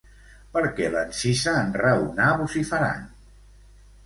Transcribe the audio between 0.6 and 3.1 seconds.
què l'encisa, enraonar vociferant?